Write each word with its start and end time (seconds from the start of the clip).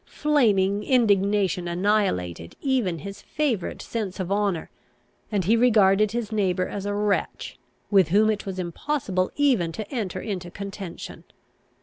Flaming 0.07 0.83
indignation 0.83 1.67
annihilated 1.67 2.55
even 2.59 2.97
his 2.97 3.21
favourite 3.21 3.83
sense 3.83 4.19
of 4.19 4.31
honour, 4.31 4.71
and 5.31 5.45
he 5.45 5.55
regarded 5.55 6.11
his 6.11 6.31
neighbour 6.31 6.67
as 6.67 6.87
a 6.87 6.93
wretch, 6.95 7.59
with 7.91 8.07
whom 8.07 8.31
it 8.31 8.43
was 8.43 8.57
impossible 8.57 9.29
even 9.35 9.71
to 9.73 9.87
enter 9.93 10.19
into 10.19 10.49
contention. 10.49 11.23